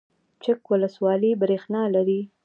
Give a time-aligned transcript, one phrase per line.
[0.43, 2.19] چک ولسوالۍ بریښنا لري؟